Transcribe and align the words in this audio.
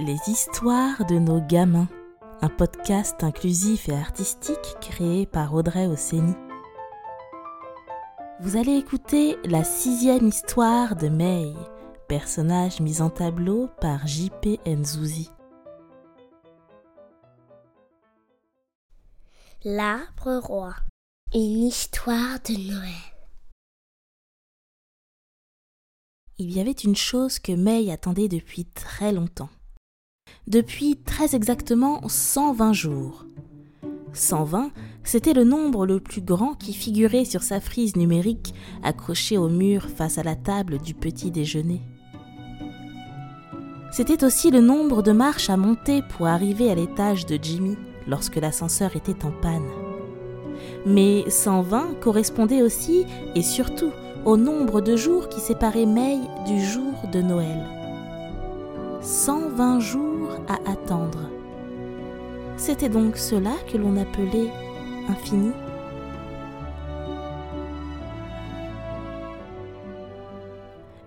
Les 0.00 0.16
histoires 0.28 1.04
de 1.06 1.18
nos 1.18 1.40
gamins, 1.40 1.88
un 2.40 2.48
podcast 2.48 3.24
inclusif 3.24 3.88
et 3.88 3.94
artistique 3.94 4.76
créé 4.80 5.26
par 5.26 5.52
Audrey 5.54 5.88
Ossény. 5.88 6.34
Vous 8.38 8.56
allez 8.56 8.76
écouter 8.76 9.36
la 9.44 9.64
sixième 9.64 10.28
histoire 10.28 10.94
de 10.94 11.08
May, 11.08 11.52
personnage 12.06 12.78
mis 12.80 13.02
en 13.02 13.10
tableau 13.10 13.70
par 13.80 14.06
J.P. 14.06 14.60
Nzouzi. 14.66 15.32
L'arbre 19.64 20.36
roi. 20.36 20.76
Une 21.34 21.64
histoire 21.64 22.38
de 22.48 22.52
Noël. 22.70 22.92
Il 26.38 26.52
y 26.52 26.60
avait 26.60 26.70
une 26.70 26.94
chose 26.94 27.40
que 27.40 27.50
May 27.50 27.90
attendait 27.90 28.28
depuis 28.28 28.64
très 28.64 29.10
longtemps. 29.10 29.50
Depuis 30.48 30.96
très 30.96 31.36
exactement 31.36 32.00
120 32.08 32.72
jours. 32.72 33.26
120, 34.14 34.70
c'était 35.04 35.34
le 35.34 35.44
nombre 35.44 35.84
le 35.84 36.00
plus 36.00 36.22
grand 36.22 36.54
qui 36.54 36.72
figurait 36.72 37.26
sur 37.26 37.42
sa 37.42 37.60
frise 37.60 37.96
numérique 37.96 38.54
accrochée 38.82 39.36
au 39.36 39.50
mur 39.50 39.90
face 39.94 40.16
à 40.16 40.22
la 40.22 40.36
table 40.36 40.78
du 40.78 40.94
petit 40.94 41.30
déjeuner. 41.30 41.82
C'était 43.92 44.24
aussi 44.24 44.50
le 44.50 44.62
nombre 44.62 45.02
de 45.02 45.12
marches 45.12 45.50
à 45.50 45.58
monter 45.58 46.00
pour 46.16 46.28
arriver 46.28 46.70
à 46.70 46.74
l'étage 46.74 47.26
de 47.26 47.38
Jimmy 47.40 47.76
lorsque 48.06 48.36
l'ascenseur 48.36 48.96
était 48.96 49.26
en 49.26 49.32
panne. 49.42 49.68
Mais 50.86 51.28
120 51.28 52.00
correspondait 52.00 52.62
aussi 52.62 53.04
et 53.34 53.42
surtout 53.42 53.92
au 54.24 54.38
nombre 54.38 54.80
de 54.80 54.96
jours 54.96 55.28
qui 55.28 55.40
séparaient 55.40 55.84
May 55.84 56.16
du 56.46 56.58
jour 56.64 56.94
de 57.12 57.20
Noël. 57.20 57.77
120 59.02 59.80
jours 59.80 60.30
à 60.48 60.54
attendre. 60.70 61.30
C'était 62.56 62.88
donc 62.88 63.16
cela 63.16 63.54
que 63.70 63.78
l'on 63.78 63.96
appelait 63.96 64.50
infini. 65.08 65.52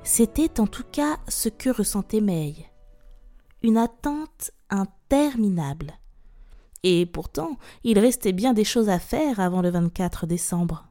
C'était 0.03 0.59
en 0.59 0.67
tout 0.67 0.85
cas 0.89 1.17
ce 1.27 1.49
que 1.49 1.69
ressentait 1.69 2.21
May. 2.21 2.55
Une 3.61 3.77
attente 3.77 4.51
interminable. 4.69 5.91
Et 6.83 7.05
pourtant, 7.05 7.57
il 7.83 7.99
restait 7.99 8.33
bien 8.33 8.53
des 8.53 8.63
choses 8.63 8.89
à 8.89 8.99
faire 8.99 9.39
avant 9.39 9.61
le 9.61 9.69
24 9.69 10.25
décembre. 10.25 10.90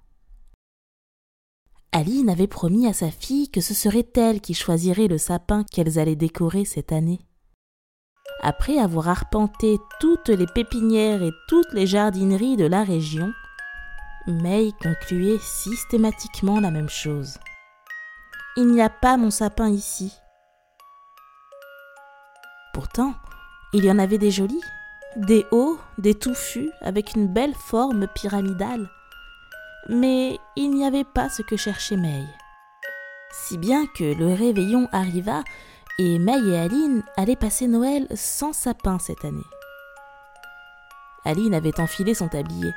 Aline 1.92 2.30
avait 2.30 2.46
promis 2.46 2.86
à 2.86 2.92
sa 2.92 3.10
fille 3.10 3.50
que 3.50 3.60
ce 3.60 3.74
serait 3.74 4.08
elle 4.14 4.40
qui 4.40 4.54
choisirait 4.54 5.08
le 5.08 5.18
sapin 5.18 5.64
qu'elles 5.64 5.98
allaient 5.98 6.16
décorer 6.16 6.64
cette 6.64 6.92
année. 6.92 7.20
Après 8.42 8.78
avoir 8.78 9.08
arpenté 9.08 9.78
toutes 9.98 10.28
les 10.28 10.46
pépinières 10.46 11.22
et 11.22 11.32
toutes 11.48 11.72
les 11.72 11.86
jardineries 11.86 12.56
de 12.56 12.64
la 12.64 12.84
région, 12.84 13.32
May 14.26 14.72
concluait 14.80 15.38
systématiquement 15.40 16.60
la 16.60 16.70
même 16.70 16.88
chose. 16.88 17.38
Il 18.56 18.68
n'y 18.68 18.80
a 18.80 18.88
pas 18.88 19.16
mon 19.16 19.30
sapin 19.30 19.68
ici. 19.68 20.12
Pourtant, 22.72 23.14
il 23.72 23.84
y 23.84 23.90
en 23.90 23.98
avait 23.98 24.18
des 24.18 24.30
jolis, 24.30 24.62
des 25.16 25.44
hauts, 25.50 25.78
des 25.98 26.14
touffus, 26.14 26.70
avec 26.80 27.14
une 27.14 27.26
belle 27.26 27.54
forme 27.54 28.06
pyramidale. 28.14 28.88
Mais 29.88 30.38
il 30.56 30.70
n'y 30.70 30.84
avait 30.84 31.04
pas 31.04 31.28
ce 31.28 31.42
que 31.42 31.56
cherchait 31.56 31.96
May. 31.96 32.24
Si 33.32 33.58
bien 33.58 33.86
que 33.86 34.04
le 34.04 34.34
réveillon 34.34 34.88
arriva 34.92 35.42
et 35.98 36.18
May 36.18 36.40
et 36.48 36.58
Aline 36.58 37.02
allaient 37.16 37.36
passer 37.36 37.66
Noël 37.66 38.06
sans 38.14 38.52
sapin 38.52 38.98
cette 38.98 39.24
année. 39.24 39.44
Aline 41.24 41.54
avait 41.54 41.80
enfilé 41.80 42.14
son 42.14 42.28
tablier, 42.28 42.72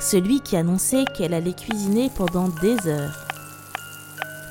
celui 0.00 0.40
qui 0.40 0.56
annonçait 0.56 1.04
qu'elle 1.16 1.34
allait 1.34 1.54
cuisiner 1.54 2.10
pendant 2.10 2.48
des 2.48 2.88
heures. 2.88 3.26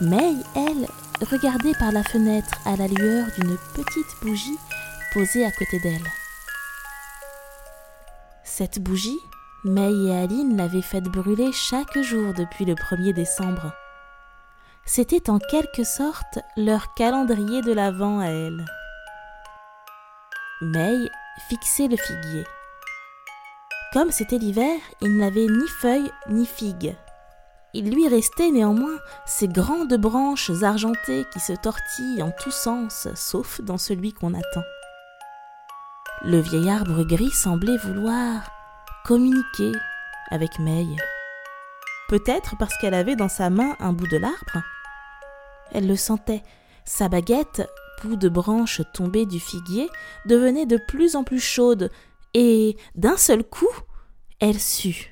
May, 0.02 0.36
elle, 0.56 0.88
regardait 1.30 1.74
par 1.78 1.92
la 1.92 2.04
fenêtre 2.04 2.50
à 2.66 2.76
la 2.76 2.88
lueur 2.88 3.28
d'une 3.38 3.58
petite 3.74 4.22
bougie 4.22 4.58
posée 5.14 5.46
à 5.46 5.52
côté 5.52 5.80
d'elle. 5.80 6.08
Cette 8.44 8.80
bougie, 8.80 9.20
May 9.68 9.92
et 10.06 10.16
Aline 10.16 10.58
l'avaient 10.58 10.84
faite 10.84 11.06
brûler 11.06 11.52
chaque 11.52 12.00
jour 12.00 12.36
depuis 12.36 12.66
le 12.66 12.76
1er 12.76 13.14
décembre. 13.14 13.74
C'était 14.86 15.28
en 15.28 15.40
quelque 15.40 15.84
sorte 15.84 16.38
leur 16.56 16.94
calendrier 16.94 17.64
de 17.64 17.74
l'Avent 17.74 18.20
à 18.20 18.28
elle. 18.28 18.64
May 20.62 21.10
fixait 21.50 21.88
le 21.88 21.98
figuier. 21.98 22.46
Comme 23.92 24.12
c'était 24.12 24.38
l'hiver, 24.38 24.78
il 25.02 25.18
n'avait 25.18 25.48
ni 25.48 25.68
feuilles 25.68 26.12
ni 26.30 26.46
figues. 26.46 26.96
Il 27.74 27.90
lui 27.90 28.08
restait 28.08 28.52
néanmoins 28.52 29.00
ces 29.26 29.48
grandes 29.48 29.98
branches 29.98 30.52
argentées 30.62 31.26
qui 31.34 31.40
se 31.40 31.54
tortillent 31.54 32.22
en 32.22 32.30
tous 32.40 32.54
sens, 32.54 33.08
sauf 33.16 33.62
dans 33.62 33.80
celui 33.80 34.14
qu'on 34.14 34.36
attend. 34.36 34.64
Le 36.24 36.40
vieil 36.40 36.70
arbre 36.70 37.04
gris 37.04 37.32
semblait 37.32 37.78
vouloir 37.78 38.55
communiquer 39.06 39.72
avec 40.32 40.58
May. 40.58 40.88
Peut-être 42.10 42.56
parce 42.58 42.76
qu'elle 42.78 42.96
avait 42.96 43.16
dans 43.16 43.30
sa 43.30 43.52
main 43.52 43.76
un 43.80 43.94
bout 43.94 44.08
de 44.08 44.18
l'arbre. 44.18 44.64
Elle 45.72 45.88
le 45.88 45.96
sentait. 45.96 46.44
Sa 46.86 47.08
baguette, 47.08 47.70
bout 48.02 48.16
de 48.16 48.30
branche 48.30 48.82
tombée 48.94 49.26
du 49.28 49.40
figuier, 49.40 49.90
devenait 50.26 50.66
de 50.66 50.78
plus 50.78 51.16
en 51.16 51.24
plus 51.24 51.40
chaude, 51.40 51.92
et 52.34 52.78
d'un 52.96 53.18
seul 53.18 53.44
coup, 53.44 53.70
elle 54.40 54.60
sut. 54.60 55.12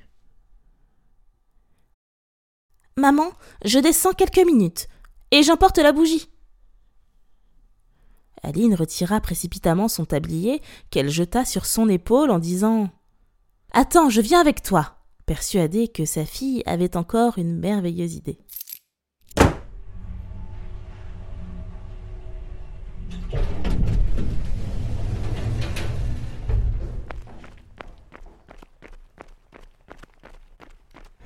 Maman, 2.98 3.32
je 3.66 3.80
descends 3.80 4.14
quelques 4.14 4.46
minutes, 4.46 4.88
et 5.32 5.44
j'emporte 5.44 5.78
la 5.78 5.92
bougie. 5.92 6.30
Aline 8.44 8.76
retira 8.76 9.22
précipitamment 9.22 9.88
son 9.88 10.06
tablier, 10.06 10.62
qu'elle 10.90 11.10
jeta 11.10 11.46
sur 11.46 11.66
son 11.66 11.90
épaule 11.90 12.30
en 12.30 12.40
disant 12.40 12.92
Attends, 13.76 14.12
je 14.12 14.22
viens 14.22 14.40
avec 14.40 14.62
toi, 14.62 14.98
persuadée 15.26 15.88
que 15.88 16.06
sa 16.06 16.26
fille 16.26 16.62
avait 16.68 16.96
encore 16.96 17.40
une 17.40 17.58
merveilleuse 17.58 18.14
idée. 18.14 18.38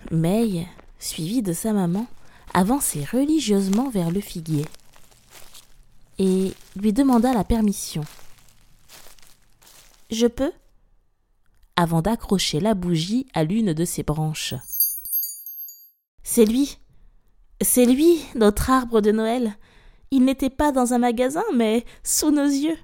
May, 0.09 0.66
suivie 1.00 1.41
de 1.41 1.52
sa 1.52 1.74
maman, 1.74 2.07
avançait 2.53 3.03
religieusement 3.03 3.90
vers 3.90 4.09
le 4.09 4.22
figuier 4.22 4.66
et 6.18 6.53
lui 6.78 6.94
demanda 6.94 7.34
la 7.34 7.44
permission. 7.44 8.06
Je 10.09 10.28
peux? 10.28 10.53
Avant 11.77 12.01
d'accrocher 12.01 12.59
la 12.59 12.73
bougie 12.73 13.27
à 13.33 13.45
l'une 13.45 13.71
de 13.71 13.85
ses 13.85 14.03
branches. 14.03 14.55
C'est 16.23 16.43
lui. 16.43 16.79
C'est 17.61 17.85
lui, 17.85 18.19
notre 18.35 18.69
arbre 18.69 18.99
de 18.99 19.11
Noël. 19.11 19.55
Il 20.11 20.25
n'était 20.25 20.49
pas 20.49 20.71
dans 20.73 20.93
un 20.93 20.97
magasin, 20.97 21.43
mais 21.55 21.85
sous 22.03 22.31
nos 22.31 22.45
yeux. 22.45 22.77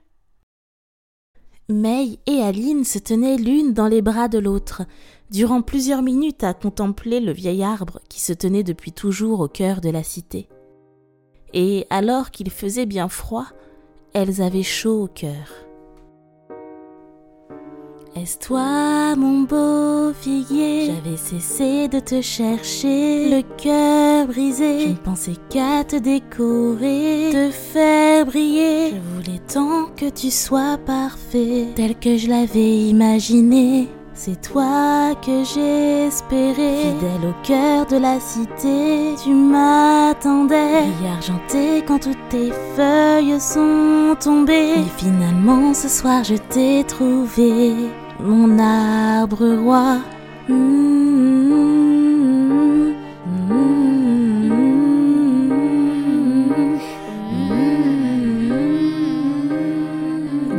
May 1.70 2.20
et 2.28 2.42
Aline 2.42 2.84
se 2.84 3.00
tenaient 3.00 3.38
l'une 3.38 3.74
dans 3.74 3.88
les 3.88 4.02
bras 4.02 4.28
de 4.28 4.38
l'autre, 4.38 4.84
durant 5.32 5.62
plusieurs 5.62 6.02
minutes 6.02 6.44
à 6.44 6.54
contempler 6.54 7.20
le 7.20 7.32
vieil 7.32 7.64
arbre 7.64 8.00
qui 8.10 8.22
se 8.22 8.34
tenait 8.34 8.64
depuis 8.64 8.92
toujours 8.92 9.40
au 9.40 9.48
cœur 9.48 9.82
de 9.82 9.90
la 9.90 10.04
cité. 10.04 10.48
Et 11.54 11.88
alors 11.90 12.32
qu'il 12.32 12.50
faisait 12.50 12.86
bien 12.86 13.08
froid, 13.08 13.48
elles 14.14 14.42
avaient 14.42 14.64
chaud 14.64 15.04
au 15.04 15.08
cœur. 15.08 15.66
Est-ce 18.16 18.38
toi, 18.38 19.16
mon 19.16 19.42
beau 19.42 20.14
figuier? 20.14 20.86
J'avais 20.86 21.18
cessé 21.18 21.88
de 21.88 22.00
te 22.00 22.22
chercher, 22.22 23.28
le 23.28 23.42
cœur 23.58 24.28
brisé. 24.28 24.82
Je 24.82 24.90
ne 24.90 24.94
pensais 24.94 25.36
qu'à 25.50 25.84
te 25.84 25.96
décorer, 25.96 27.32
te 27.32 27.50
faire 27.50 28.28
briller. 28.28 28.92
Je 28.92 29.16
voulais 29.16 29.42
tant 29.52 29.88
que 29.98 30.12
tu 30.12 30.30
sois 30.30 30.78
parfait, 30.86 31.70
tel 31.76 31.98
que 31.98 32.16
je 32.16 32.30
l'avais 32.30 32.82
imaginé. 32.82 33.88
C'est 34.14 34.40
toi 34.42 35.16
que 35.26 35.44
j'espérais, 35.44 36.54
fidèle 36.54 37.30
au 37.30 37.34
cœur 37.44 37.88
de 37.88 37.98
la 37.98 38.20
cité. 38.20 39.16
Tu 39.24 39.34
m'attendais, 39.34 40.84
vie 40.84 41.08
argentée 41.08 41.84
quand 41.88 41.98
toutes 41.98 42.30
tes 42.30 42.52
feuilles 42.76 43.42
sont 43.42 44.16
tombées. 44.20 44.76
Et 44.78 45.00
finalement, 45.00 45.74
ce 45.74 45.90
soir, 45.90 46.24
je 46.24 46.36
t'ai 46.36 46.84
trouvé 46.84 47.74
mon 48.20 48.60
arbre 48.60 49.56
roi. 49.64 50.00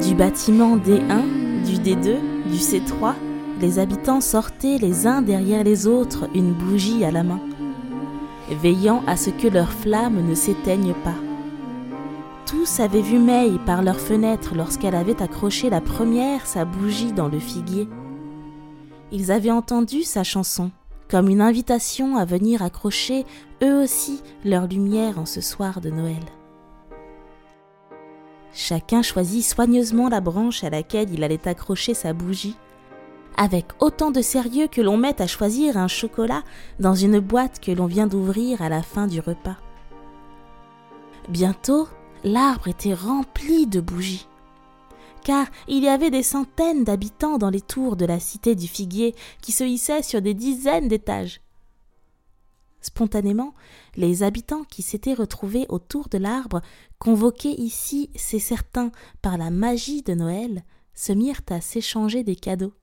Du 0.00 0.14
bâtiment 0.14 0.76
D1, 0.76 1.64
du 1.64 1.76
D2, 1.76 2.16
du 2.46 2.56
C3, 2.56 3.14
les 3.60 3.78
habitants 3.78 4.20
sortaient 4.20 4.78
les 4.80 5.06
uns 5.06 5.22
derrière 5.22 5.64
les 5.64 5.86
autres 5.86 6.28
une 6.34 6.52
bougie 6.52 7.04
à 7.04 7.10
la 7.10 7.22
main, 7.22 7.40
veillant 8.62 9.02
à 9.06 9.16
ce 9.16 9.30
que 9.30 9.48
leurs 9.48 9.72
flammes 9.72 10.26
ne 10.28 10.34
s'éteignent 10.34 10.94
pas. 11.04 11.23
Tous 12.46 12.80
avaient 12.80 13.00
vu 13.00 13.18
May 13.18 13.52
par 13.64 13.82
leurs 13.82 14.00
fenêtres 14.00 14.54
lorsqu'elle 14.54 14.94
avait 14.94 15.22
accroché 15.22 15.70
la 15.70 15.80
première 15.80 16.46
sa 16.46 16.66
bougie 16.66 17.12
dans 17.12 17.28
le 17.28 17.38
figuier. 17.38 17.88
Ils 19.12 19.32
avaient 19.32 19.50
entendu 19.50 20.02
sa 20.02 20.24
chanson, 20.24 20.70
comme 21.08 21.30
une 21.30 21.40
invitation 21.40 22.18
à 22.18 22.26
venir 22.26 22.62
accrocher 22.62 23.24
eux 23.62 23.82
aussi 23.82 24.22
leur 24.44 24.66
lumière 24.66 25.18
en 25.18 25.24
ce 25.24 25.40
soir 25.40 25.80
de 25.80 25.88
Noël. 25.88 26.22
Chacun 28.52 29.00
choisit 29.00 29.44
soigneusement 29.44 30.10
la 30.10 30.20
branche 30.20 30.64
à 30.64 30.70
laquelle 30.70 31.12
il 31.12 31.24
allait 31.24 31.48
accrocher 31.48 31.94
sa 31.94 32.12
bougie, 32.12 32.56
avec 33.38 33.66
autant 33.80 34.10
de 34.10 34.20
sérieux 34.20 34.68
que 34.68 34.82
l'on 34.82 34.98
met 34.98 35.20
à 35.20 35.26
choisir 35.26 35.78
un 35.78 35.88
chocolat 35.88 36.42
dans 36.78 36.94
une 36.94 37.20
boîte 37.20 37.58
que 37.58 37.72
l'on 37.72 37.86
vient 37.86 38.06
d'ouvrir 38.06 38.60
à 38.60 38.68
la 38.68 38.82
fin 38.82 39.06
du 39.06 39.20
repas. 39.20 39.56
Bientôt, 41.28 41.88
l'arbre 42.24 42.68
était 42.68 42.94
rempli 42.94 43.66
de 43.66 43.80
bougies. 43.80 44.26
Car 45.22 45.46
il 45.68 45.84
y 45.84 45.88
avait 45.88 46.10
des 46.10 46.22
centaines 46.22 46.84
d'habitants 46.84 47.38
dans 47.38 47.50
les 47.50 47.60
tours 47.60 47.96
de 47.96 48.04
la 48.04 48.18
cité 48.18 48.54
du 48.54 48.66
figuier 48.66 49.14
qui 49.40 49.52
se 49.52 49.64
hissaient 49.64 50.02
sur 50.02 50.20
des 50.20 50.34
dizaines 50.34 50.88
d'étages. 50.88 51.40
Spontanément, 52.80 53.54
les 53.96 54.22
habitants 54.22 54.64
qui 54.64 54.82
s'étaient 54.82 55.14
retrouvés 55.14 55.64
autour 55.70 56.08
de 56.08 56.18
l'arbre, 56.18 56.60
convoqués 56.98 57.58
ici, 57.58 58.10
c'est 58.14 58.38
certain, 58.38 58.90
par 59.22 59.38
la 59.38 59.48
magie 59.48 60.02
de 60.02 60.12
Noël, 60.12 60.64
se 60.94 61.12
mirent 61.12 61.40
à 61.48 61.62
s'échanger 61.62 62.24
des 62.24 62.36
cadeaux. 62.36 62.74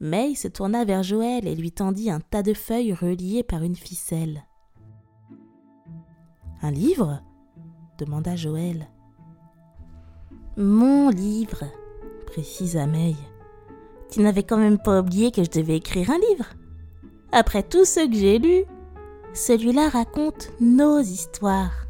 May 0.00 0.34
se 0.34 0.48
tourna 0.48 0.86
vers 0.86 1.02
Joël 1.02 1.46
et 1.46 1.54
lui 1.54 1.70
tendit 1.70 2.10
un 2.10 2.20
tas 2.20 2.42
de 2.42 2.54
feuilles 2.54 2.94
reliées 2.94 3.42
par 3.42 3.62
une 3.62 3.76
ficelle. 3.76 4.46
Un 6.62 6.70
livre? 6.70 7.22
Demanda 8.04 8.34
Joël. 8.34 8.88
Mon 10.56 11.08
livre, 11.08 11.64
précisa 12.26 12.86
May. 12.86 13.14
Tu 14.10 14.20
n'avais 14.20 14.42
quand 14.42 14.58
même 14.58 14.78
pas 14.78 15.00
oublié 15.00 15.30
que 15.30 15.44
je 15.44 15.50
devais 15.50 15.76
écrire 15.76 16.10
un 16.10 16.18
livre. 16.30 16.46
Après 17.30 17.62
tout 17.62 17.84
ce 17.84 18.06
que 18.06 18.14
j'ai 18.14 18.38
lu, 18.38 18.64
celui-là 19.34 19.88
raconte 19.88 20.50
nos 20.60 20.98
histoires. 20.98 21.86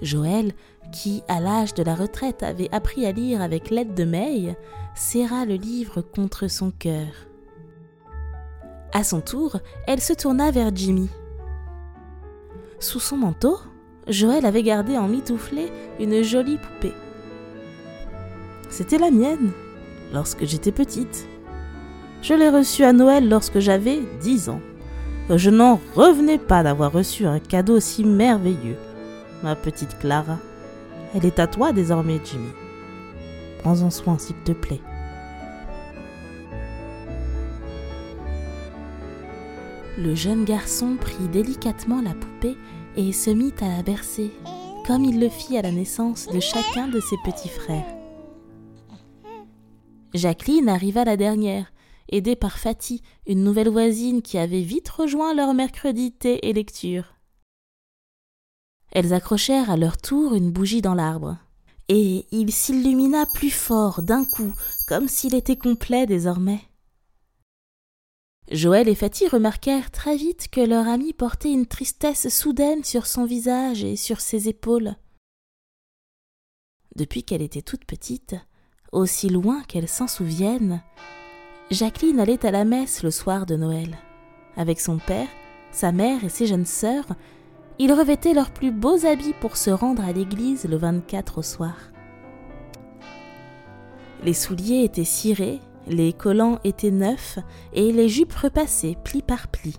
Joël, 0.00 0.52
qui, 0.90 1.22
à 1.28 1.40
l'âge 1.40 1.74
de 1.74 1.82
la 1.82 1.94
retraite, 1.94 2.42
avait 2.42 2.72
appris 2.72 3.04
à 3.04 3.12
lire 3.12 3.42
avec 3.42 3.70
l'aide 3.70 3.94
de 3.94 4.04
May, 4.04 4.56
serra 4.94 5.44
le 5.44 5.54
livre 5.54 6.00
contre 6.00 6.48
son 6.48 6.70
cœur. 6.70 7.12
À 8.92 9.04
son 9.04 9.20
tour, 9.20 9.58
elle 9.86 10.00
se 10.00 10.14
tourna 10.14 10.50
vers 10.50 10.74
Jimmy. 10.74 11.10
Sous 12.78 13.00
son 13.00 13.18
manteau, 13.18 13.58
Joël 14.08 14.46
avait 14.46 14.62
gardé 14.62 14.96
en 14.96 15.08
mitouflé 15.08 15.70
une 15.98 16.22
jolie 16.22 16.58
poupée. 16.58 16.94
C'était 18.68 18.98
la 18.98 19.10
mienne, 19.10 19.50
lorsque 20.12 20.44
j'étais 20.44 20.72
petite. 20.72 21.26
Je 22.22 22.34
l'ai 22.34 22.48
reçue 22.48 22.84
à 22.84 22.92
Noël 22.92 23.28
lorsque 23.28 23.58
j'avais 23.58 24.00
dix 24.20 24.48
ans. 24.48 24.60
Je 25.28 25.50
n'en 25.50 25.80
revenais 25.96 26.38
pas 26.38 26.62
d'avoir 26.62 26.92
reçu 26.92 27.26
un 27.26 27.40
cadeau 27.40 27.80
si 27.80 28.04
merveilleux. 28.04 28.76
Ma 29.42 29.56
petite 29.56 29.98
Clara. 29.98 30.38
Elle 31.14 31.26
est 31.26 31.40
à 31.40 31.48
toi 31.48 31.72
désormais, 31.72 32.20
Jimmy. 32.24 32.50
Prends-en 33.58 33.90
soin, 33.90 34.18
s'il 34.18 34.36
te 34.36 34.52
plaît. 34.52 34.80
Le 39.98 40.14
jeune 40.14 40.44
garçon 40.44 40.96
prit 41.00 41.26
délicatement 41.32 42.02
la 42.02 42.12
poupée 42.12 42.56
et 42.96 43.12
se 43.12 43.30
mit 43.30 43.52
à 43.60 43.68
la 43.68 43.82
bercer, 43.82 44.30
comme 44.86 45.04
il 45.04 45.20
le 45.20 45.28
fit 45.28 45.56
à 45.56 45.62
la 45.62 45.70
naissance 45.70 46.26
de 46.28 46.40
chacun 46.40 46.88
de 46.88 47.00
ses 47.00 47.16
petits 47.24 47.48
frères. 47.48 47.86
Jacqueline 50.14 50.68
arriva 50.68 51.04
la 51.04 51.16
dernière, 51.16 51.72
aidée 52.10 52.36
par 52.36 52.58
Fatih, 52.58 53.02
une 53.26 53.42
nouvelle 53.42 53.68
voisine 53.68 54.22
qui 54.22 54.38
avait 54.38 54.62
vite 54.62 54.88
rejoint 54.88 55.34
leur 55.34 55.52
mercredi 55.54 56.12
thé 56.12 56.48
et 56.48 56.52
lecture. 56.52 57.14
Elles 58.92 59.12
accrochèrent 59.12 59.70
à 59.70 59.76
leur 59.76 59.98
tour 59.98 60.34
une 60.34 60.50
bougie 60.50 60.80
dans 60.80 60.94
l'arbre, 60.94 61.36
et 61.88 62.26
il 62.30 62.52
s'illumina 62.52 63.26
plus 63.34 63.50
fort 63.50 64.02
d'un 64.02 64.24
coup, 64.24 64.52
comme 64.88 65.08
s'il 65.08 65.34
était 65.34 65.56
complet 65.56 66.06
désormais. 66.06 66.60
Joël 68.52 68.88
et 68.88 68.94
Fatih 68.94 69.26
remarquèrent 69.26 69.90
très 69.90 70.16
vite 70.16 70.48
que 70.52 70.60
leur 70.60 70.86
ami 70.86 71.12
portait 71.12 71.52
une 71.52 71.66
tristesse 71.66 72.28
soudaine 72.28 72.84
sur 72.84 73.06
son 73.06 73.24
visage 73.24 73.82
et 73.82 73.96
sur 73.96 74.20
ses 74.20 74.48
épaules. 74.48 74.94
Depuis 76.94 77.24
qu'elle 77.24 77.42
était 77.42 77.62
toute 77.62 77.84
petite, 77.84 78.36
aussi 78.92 79.28
loin 79.28 79.62
qu'elle 79.64 79.88
s'en 79.88 80.06
souvienne, 80.06 80.82
Jacqueline 81.72 82.20
allait 82.20 82.46
à 82.46 82.52
la 82.52 82.64
messe 82.64 83.02
le 83.02 83.10
soir 83.10 83.46
de 83.46 83.56
Noël. 83.56 83.98
Avec 84.56 84.80
son 84.80 84.98
père, 84.98 85.28
sa 85.72 85.90
mère 85.90 86.22
et 86.22 86.28
ses 86.28 86.46
jeunes 86.46 86.66
sœurs, 86.66 87.08
ils 87.80 87.92
revêtaient 87.92 88.32
leurs 88.32 88.52
plus 88.52 88.70
beaux 88.70 89.04
habits 89.04 89.34
pour 89.40 89.56
se 89.56 89.70
rendre 89.70 90.04
à 90.04 90.12
l'église 90.12 90.64
le 90.64 90.76
24 90.76 91.38
au 91.38 91.42
soir. 91.42 91.76
Les 94.22 94.32
souliers 94.32 94.84
étaient 94.84 95.04
cirés 95.04 95.60
les 95.86 96.12
collants 96.12 96.58
étaient 96.64 96.90
neufs 96.90 97.38
et 97.72 97.92
les 97.92 98.08
jupes 98.08 98.32
repassées 98.32 98.96
pli 99.04 99.22
par 99.22 99.48
pli. 99.48 99.76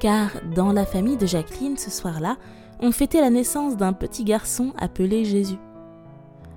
Car 0.00 0.30
dans 0.54 0.72
la 0.72 0.86
famille 0.86 1.16
de 1.16 1.26
Jacqueline 1.26 1.76
ce 1.76 1.90
soir-là, 1.90 2.36
on 2.80 2.92
fêtait 2.92 3.20
la 3.20 3.30
naissance 3.30 3.76
d'un 3.76 3.92
petit 3.92 4.24
garçon 4.24 4.72
appelé 4.78 5.24
Jésus. 5.24 5.58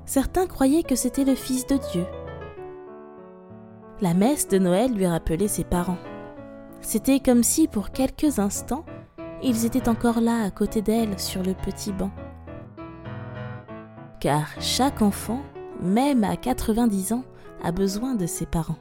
Certains 0.05 0.47
croyaient 0.47 0.83
que 0.83 0.95
c'était 0.95 1.25
le 1.25 1.35
Fils 1.35 1.67
de 1.67 1.77
Dieu. 1.91 2.05
La 4.01 4.13
messe 4.13 4.47
de 4.47 4.57
Noël 4.57 4.93
lui 4.93 5.05
rappelait 5.05 5.47
ses 5.47 5.63
parents. 5.63 5.97
C'était 6.81 7.19
comme 7.19 7.43
si 7.43 7.67
pour 7.67 7.91
quelques 7.91 8.39
instants, 8.39 8.85
ils 9.41 9.65
étaient 9.65 9.89
encore 9.89 10.21
là 10.21 10.43
à 10.43 10.51
côté 10.51 10.81
d'elle 10.81 11.19
sur 11.19 11.43
le 11.43 11.53
petit 11.53 11.91
banc. 11.91 12.11
Car 14.19 14.47
chaque 14.59 15.01
enfant, 15.01 15.41
même 15.81 16.23
à 16.23 16.37
90 16.37 17.13
ans, 17.13 17.23
a 17.63 17.71
besoin 17.71 18.15
de 18.15 18.25
ses 18.25 18.45
parents. 18.45 18.77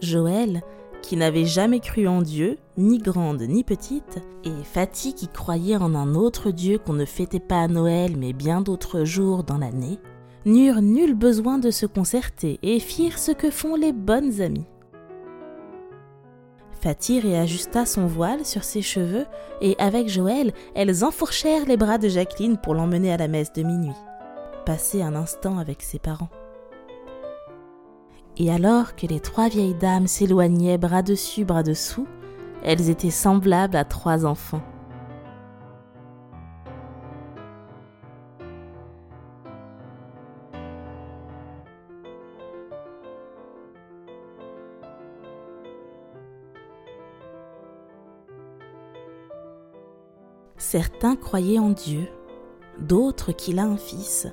Joël, 0.00 0.62
qui 1.02 1.16
n'avait 1.16 1.44
jamais 1.44 1.80
cru 1.80 2.08
en 2.08 2.22
Dieu, 2.22 2.58
ni 2.76 2.98
grande 2.98 3.42
ni 3.42 3.64
petite, 3.64 4.20
et 4.44 4.64
Fatih 4.64 5.14
qui 5.14 5.28
croyait 5.28 5.76
en 5.76 5.94
un 5.94 6.14
autre 6.14 6.50
Dieu 6.50 6.78
qu'on 6.78 6.92
ne 6.92 7.04
fêtait 7.04 7.40
pas 7.40 7.62
à 7.62 7.68
Noël 7.68 8.16
mais 8.16 8.32
bien 8.32 8.60
d'autres 8.60 9.04
jours 9.04 9.44
dans 9.44 9.58
l'année, 9.58 9.98
n'eurent 10.44 10.82
nul 10.82 11.14
besoin 11.14 11.58
de 11.58 11.70
se 11.70 11.86
concerter 11.86 12.58
et 12.62 12.80
firent 12.80 13.18
ce 13.18 13.32
que 13.32 13.50
font 13.50 13.76
les 13.76 13.92
bonnes 13.92 14.40
amies. 14.40 14.66
Fatih 16.80 17.20
réajusta 17.20 17.86
son 17.86 18.06
voile 18.06 18.44
sur 18.44 18.64
ses 18.64 18.82
cheveux 18.82 19.26
et 19.60 19.76
avec 19.78 20.08
Joël, 20.08 20.52
elles 20.74 21.04
enfourchèrent 21.04 21.66
les 21.66 21.76
bras 21.76 21.98
de 21.98 22.08
Jacqueline 22.08 22.58
pour 22.58 22.74
l'emmener 22.74 23.12
à 23.12 23.16
la 23.16 23.28
messe 23.28 23.52
de 23.52 23.62
minuit 23.62 23.94
passer 24.64 25.02
un 25.02 25.14
instant 25.14 25.58
avec 25.58 25.82
ses 25.82 25.98
parents. 25.98 26.30
Et 28.36 28.50
alors 28.50 28.96
que 28.96 29.06
les 29.06 29.20
trois 29.20 29.48
vieilles 29.48 29.74
dames 29.74 30.06
s'éloignaient 30.06 30.78
bras 30.78 31.02
dessus, 31.02 31.44
bras 31.44 31.62
dessous, 31.62 32.06
elles 32.62 32.88
étaient 32.88 33.10
semblables 33.10 33.76
à 33.76 33.84
trois 33.84 34.24
enfants. 34.24 34.62
Certains 50.56 51.16
croyaient 51.16 51.58
en 51.58 51.68
Dieu, 51.68 52.08
d'autres 52.78 53.32
qu'il 53.32 53.58
a 53.58 53.64
un 53.64 53.76
fils, 53.76 54.28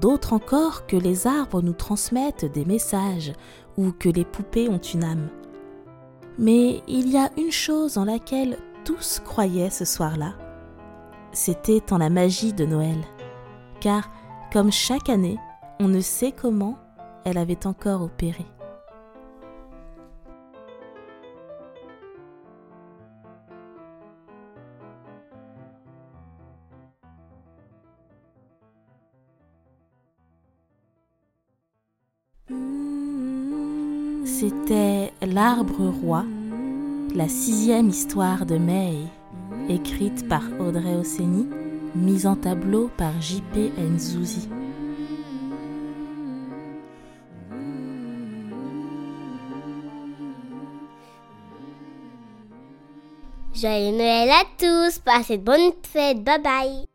d'autres 0.00 0.32
encore 0.32 0.86
que 0.86 0.96
les 0.96 1.26
arbres 1.26 1.62
nous 1.62 1.72
transmettent 1.72 2.44
des 2.44 2.64
messages 2.64 3.32
ou 3.76 3.92
que 3.92 4.08
les 4.08 4.24
poupées 4.24 4.68
ont 4.68 4.78
une 4.78 5.04
âme. 5.04 5.28
Mais 6.38 6.82
il 6.88 7.10
y 7.10 7.16
a 7.16 7.30
une 7.36 7.52
chose 7.52 7.96
en 7.98 8.04
laquelle 8.04 8.58
tous 8.84 9.20
croyaient 9.24 9.70
ce 9.70 9.84
soir-là. 9.84 10.34
C'était 11.32 11.92
en 11.92 11.98
la 11.98 12.10
magie 12.10 12.52
de 12.52 12.64
Noël. 12.64 12.98
Car, 13.80 14.10
comme 14.52 14.72
chaque 14.72 15.08
année, 15.08 15.38
on 15.80 15.88
ne 15.88 16.00
sait 16.00 16.32
comment 16.32 16.78
elle 17.24 17.38
avait 17.38 17.66
encore 17.66 18.02
opéré. 18.02 18.46
C'était 34.24 35.12
L'Arbre 35.20 35.92
Roi, 36.02 36.24
la 37.14 37.28
sixième 37.28 37.90
histoire 37.90 38.46
de 38.46 38.56
May, 38.56 38.96
écrite 39.68 40.26
par 40.28 40.42
Audrey 40.58 40.94
Ossény, 40.94 41.46
mise 41.94 42.26
en 42.26 42.34
tableau 42.34 42.90
par 42.96 43.20
J.P. 43.20 43.72
Nzouzi. 43.78 44.48
Joyeux 53.54 53.92
Noël 53.92 54.30
à 54.30 54.44
tous, 54.58 54.98
passez 55.00 55.36
de 55.36 55.44
bonnes 55.44 55.72
fêtes, 55.82 56.24
bye 56.24 56.42
bye 56.42 56.93